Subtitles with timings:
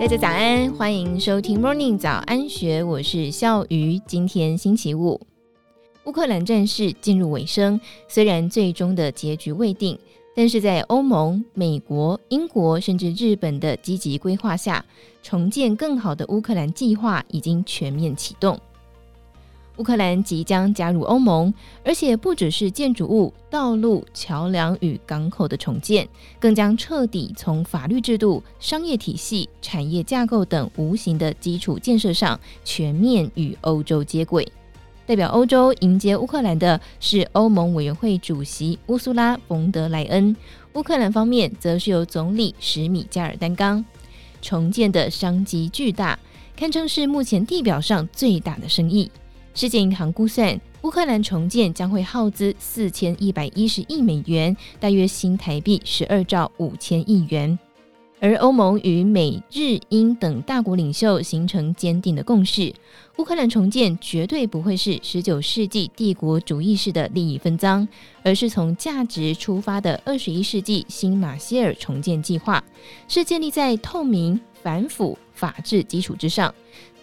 [0.00, 4.00] 大家早安，欢迎收听 Morning 早安学，我是笑鱼。
[4.06, 5.20] 今天星期五，
[6.04, 9.98] 乌克兰战事进入尾声，虽然最终的结局未定，
[10.34, 14.82] 但是在欧盟、美国、英国甚至日本的积极规划下，
[15.22, 18.58] 重建更好的乌克兰计划已经全面启动。
[19.76, 21.52] 乌克兰即将加入欧盟，
[21.84, 26.06] 而且不只是建筑物、道路、桥梁与港口的重建，
[26.38, 34.46] 更将彻底从法律制度、商业体系、产业架构等无形的基础建设上全面与欧洲接轨。
[35.06, 40.36] 代表欧洲迎接乌克兰的是欧盟委员会主席乌苏拉·冯德莱恩，
[40.74, 43.84] 乌克兰方面则是由总理史米加尔担纲。
[44.42, 46.18] 重建的商机巨大，
[46.56, 49.10] 堪称是目前地表上最大的生意。
[49.52, 57.58] 世界银行估算，乌克兰重建将会耗资四千一百一十亿美元，大约新台币十二兆五千亿元。
[58.22, 62.72] 而欧盟与美日英等大国领袖形成坚定的共识：
[63.16, 67.86] 乌克兰重建绝对不会是十九世纪帝国主义式的利益分赃，
[68.22, 72.62] 而是从价值出发的二十一世纪新马歇尔重建计划，
[73.08, 76.54] 是建立在透明、反腐、法治基础之上。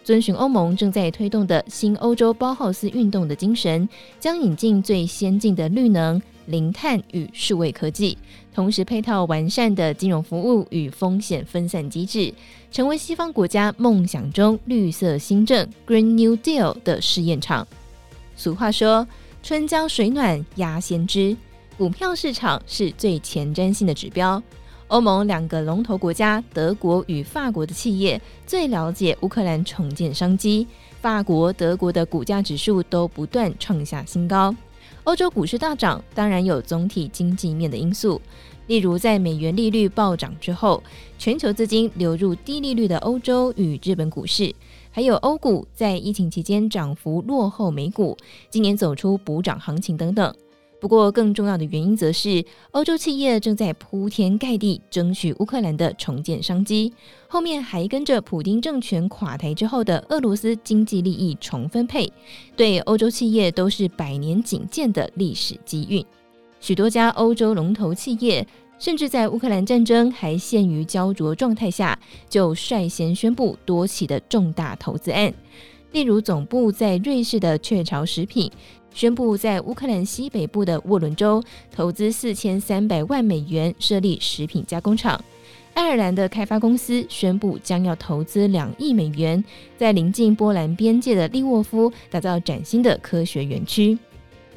[0.07, 3.89] 遵循欧盟正在推动的新欧洲包浩斯运动的精神，
[4.21, 8.17] 将引进最先进的绿能、零碳与数位科技，
[8.55, 12.33] 同时配套完善的金融服务与风险分散机制，
[12.71, 17.67] 成为西方国家梦想中绿色新政 （Green New Deal） 的试验场。
[18.37, 19.05] 俗话说
[19.43, 21.35] ：“春江水暖鸭先知”，
[21.77, 24.41] 股票市场是最前瞻性的指标。
[24.87, 30.65] 欧盟两个龙头国家德国与法国的企业最了解乌克兰重建商机，
[31.01, 34.55] 法国、德国的股价指数都不断创下新高。
[35.03, 38.21] 欧洲股市大涨，当然有总体经济面的因素，
[38.67, 40.81] 例如在美元利率暴涨之后，
[41.17, 44.53] 全球资金流入低利率的欧洲与日本股市，
[44.89, 48.17] 还有欧股在疫情期间涨幅落后美股，
[48.49, 50.33] 今年走出补涨行情等等。
[50.79, 56.93] 不过，更重要的原因则是，欧洲企业正在铺天盖地争取乌克兰的重建商机，
[57.27, 62.07] 后面还跟着普丁政权垮台之后的俄罗斯经济利益重分配，
[62.55, 66.05] 对欧洲企业都是百年仅见的历史机遇。
[66.59, 68.45] 许多家欧洲龙头企业，
[68.77, 71.97] 甚至在乌克兰战争还陷于焦灼状态下，
[72.29, 75.33] 就率先宣布多起的重大投资案，
[75.91, 78.51] 例如总部在瑞士的雀巢食品。
[78.93, 81.39] 宣布在乌克兰西北部的沃伦州
[81.71, 85.23] 投资四千三百万美元设立食品加工厂。
[85.75, 89.43] 爱尔兰的开发公司宣布将要投资两亿美元，
[89.77, 93.95] 在临近波兰边界的利沃夫打造崭新的科学园区。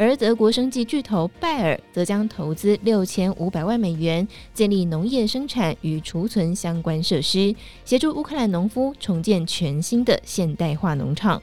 [0.00, 11.42] 而德国生技巨头拜耳则将投资六千五百万美元建立农业生产与储存相关设施，协助乌克兰农夫重建全新的现代化农场。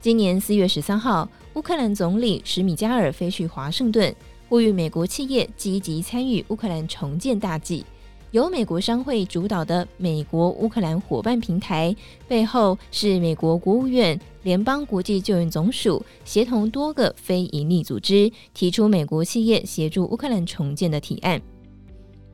[0.00, 4.12] 今年四月十三号，乌克兰总理史米加尔飞去华盛顿，
[4.48, 7.86] 呼吁美国企业积极参与乌克兰重建大计。
[8.32, 11.94] 由美国商会主导的美国乌克兰伙伴平台，
[12.28, 21.40] 背后是美国国务院、联邦国际救援总署协同多个非营利组织，提出美国企业协助乌克兰重建的提案。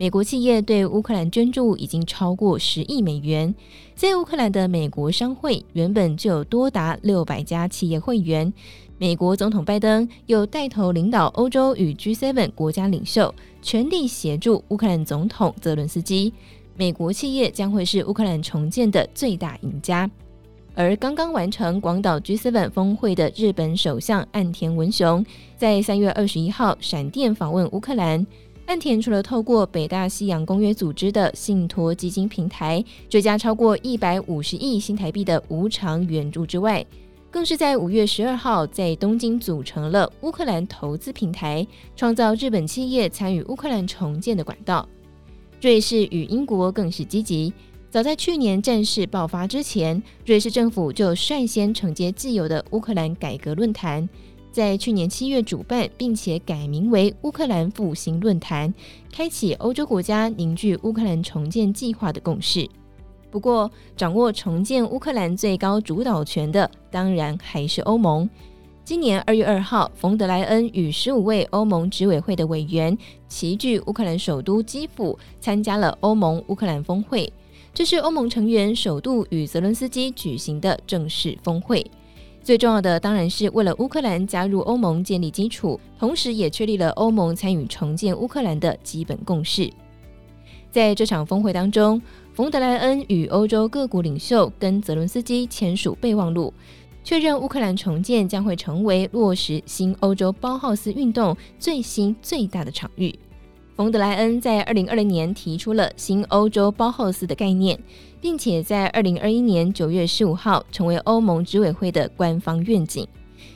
[0.02, 3.54] 美国企业对乌克兰捐助已经超过十亿美元。
[3.94, 8.52] 在乌克兰的美国商会原本就有多达六百家企业会员。
[8.98, 13.32] 美国总统拜登又带头领导欧洲与 G7 国家领袖，
[13.62, 16.32] 全力协助乌克兰总统泽伦斯基。
[16.76, 20.10] 美国企业将会是乌克兰重建的最大赢家。
[20.74, 25.24] 而刚刚完成广岛 G7 峰会的日本首相岸田文雄，
[25.56, 28.26] 在三月二十一号闪电访问乌克兰。
[28.72, 36.82] 岸田除了透过北大西洋公约组织的信托基金平台追加超过一百五十亿新台币的无偿援助之外，
[37.30, 44.88] 更是在五月十二号在东京组成了乌克兰投资平台，创造日本企业参与乌克兰重建的管道。
[45.60, 47.52] 瑞士与英国更是积极，
[47.90, 54.08] 早在去年战事爆发之前，瑞士政府就率先承接自由的乌克兰改革论坛。
[54.52, 58.72] 在去年七月主办，并且改名为乌克兰复兴论坛，
[59.10, 62.68] 开启欧洲国家凝聚乌克兰重建计划的共识。
[63.30, 68.28] 不过，掌握重建乌克兰最高主导权的，当然还是欧盟。
[68.84, 72.96] 今年二月二号，冯德莱恩与十五位欧盟执委会的委员
[73.28, 77.32] 齐聚乌克兰首都基辅，参加了欧盟乌克兰峰会。
[77.72, 81.82] 这是欧盟成员首度与泽伦斯基举行的正式峰会。
[82.42, 89.72] 最重要的当然是为了乌克兰加入欧盟建立基础，同时也确立了欧盟参与重建乌克兰的基本共识。
[90.70, 92.02] 在这场峰会当中，
[92.34, 96.52] 冯德莱恩与欧洲各国领袖跟泽伦斯基签署备忘录，
[97.04, 103.16] 确认乌克兰重建将会成为落实新欧洲包浩斯运动最新最大的场域。
[103.74, 107.78] 冯德莱恩在二零二零年提出了新欧洲包浩斯的概念，
[108.20, 113.06] 并且在二零二一年九月十五号成为欧盟执委会的官方愿景。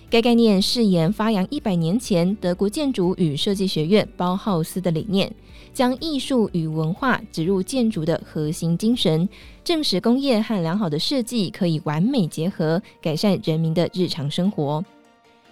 [0.08, 5.30] 该概念誓言发扬一百年前德国建筑与设计学院包浩斯的理念，
[5.74, 9.28] 将艺术与文化植入建筑的核心精神，
[9.62, 14.82] 证实工业和良好的设计可以完美结合，改善人民的日常生活。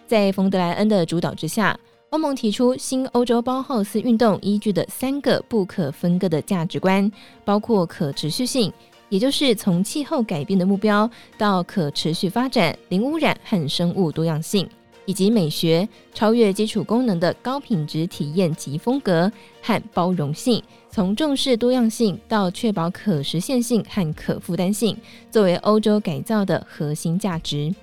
[0.06, 1.78] 在冯德莱恩的主导之下，
[2.14, 7.11] 欧盟提出新欧洲包浩斯运动依据的三个不可分割的价值观，
[7.44, 8.72] 包括可持续性。
[9.08, 14.64] 也就是从气候改变的目标到可持续发展、零污染和生物多样性，
[15.06, 19.31] 以及美学超越基础功能的高品质体验及风格
[19.61, 24.96] 和包容性，从重视多样性到确保可实现性和可负担性，
[25.32, 27.75] 作为欧洲改造的核心价值。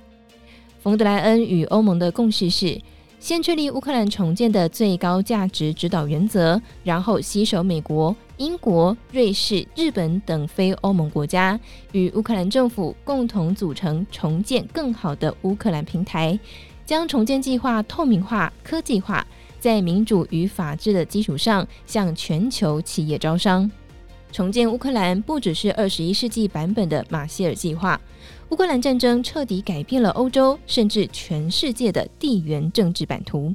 [0.80, 2.80] 冯德莱恩与欧盟的共识是。
[3.22, 11.58] 先确立乌克兰重建的最高价值指导原则，然后携手美国、英国、瑞士、日本等非欧盟国家，
[11.92, 16.38] 与乌克兰政府共同组成重建更好的乌克兰平台，
[16.84, 19.24] 将重建计划透明化、科技化，
[19.60, 23.70] 在民主与法治的基础上向全球企业招商。
[24.32, 28.00] 重建乌克兰不只是二十一世纪版本的马歇尔计划。
[28.50, 33.54] 乌克兰战争彻底改变了欧洲，甚至全世界的地缘政治版图。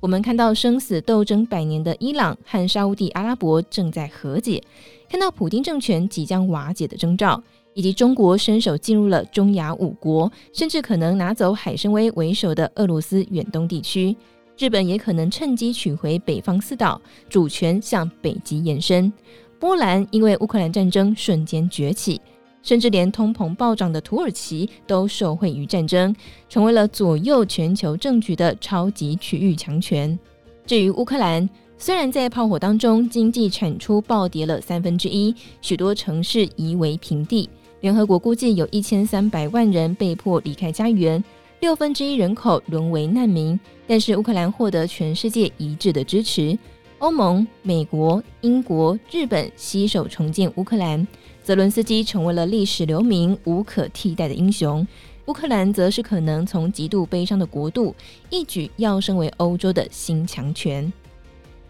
[0.00, 4.62] 我们看到生死斗争百年的伊朗和沙乌地阿拉伯正在和解，
[5.08, 7.42] 看到普丁政权即将瓦解的征兆，
[7.74, 14.16] 以及中国伸手进入了中亚五国，甚至可能拿走海参崴为首的俄罗斯远东地区。
[14.58, 19.12] 日本也可能趁机取回北方四岛，主权向北极延伸。
[19.58, 22.20] 波兰因为乌克兰战争瞬间崛起。
[22.62, 26.12] 甚至连通膨暴涨的土耳其都受惠于战争，
[26.48, 30.18] 成为了左右全球政局的超级区域强权。
[30.66, 31.48] 至于乌克兰，
[31.78, 37.48] 虽然在炮火当中经济产出暴跌了三分之一，许多城市夷为平地，
[37.82, 41.22] 联合国估计有一千三百万人被迫离开家园，
[41.60, 43.56] 六分之一人口沦为难民。
[43.86, 46.58] 但是乌克兰获得全世界一致的支持，
[46.98, 51.06] 欧盟、美国、英国、日本携手重建乌克兰。
[51.42, 54.84] 泽伦斯基成为了历史留名、无可替代的英雄，
[55.26, 57.94] 乌克兰则是可能从极度悲伤的国度
[58.30, 60.92] 一举跃升为欧洲的新强权。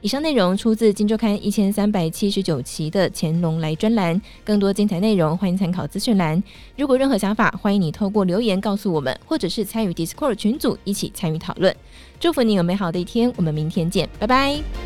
[0.00, 6.40] 以上内容出自《金周刊》一千三百七十九期的乾隆来专栏，更多精彩内容欢迎参考资讯栏。
[6.76, 11.74] 如果任何想法，欢迎你透过留言告诉我们，或者是参与 Discord 群组一起参与讨论。
[12.20, 14.85] 祝福你有美好的一天，我们明天见，拜拜。